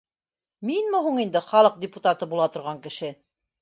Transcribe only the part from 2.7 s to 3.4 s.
кеше